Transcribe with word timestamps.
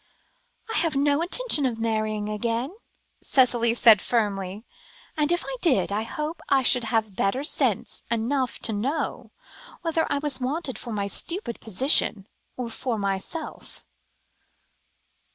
"I 0.73 0.77
have 0.77 0.95
no 0.95 1.21
intention 1.21 1.63
of 1.67 1.77
marrying 1.77 2.27
again," 2.27 2.75
Cicely 3.21 3.75
said 3.75 4.01
firmly, 4.01 4.65
"and, 5.15 5.31
if 5.31 5.43
I 5.45 5.55
did, 5.61 5.91
I 5.91 6.01
hope 6.01 6.41
I 6.49 6.63
should 6.63 6.85
have 6.85 7.15
sense 7.45 8.01
enough 8.09 8.57
to 8.63 8.73
know 8.73 9.29
whether 9.83 10.11
I 10.11 10.17
was 10.17 10.41
wanted 10.41 10.79
for 10.79 10.91
my 10.91 11.05
stupid 11.05 11.59
position, 11.59 12.27
or 12.57 12.71
for 12.71 12.97
myself." 12.97 13.85